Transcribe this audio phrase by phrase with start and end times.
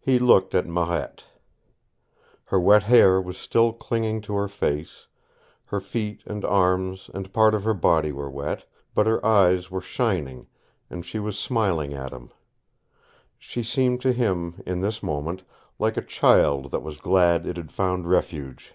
[0.00, 1.22] He looked at Marette.
[2.46, 5.06] Her wet hair was still clinging to her face,
[5.66, 9.80] her feet and arms and part of her body were wet; but her eyes were
[9.80, 10.48] shining,
[10.90, 12.32] and she was smiling at him.
[13.38, 15.44] She seemed to him, in this moment,
[15.78, 18.74] like a child that was glad it had found refuge.